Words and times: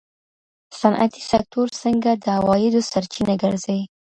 صنعتي 0.79 1.21
سکتور 1.31 1.67
څنګه 1.81 2.09
د 2.23 2.25
عوایدو 2.37 2.81
سرچینه 2.91 3.33
ګرځي؟ 3.43 3.79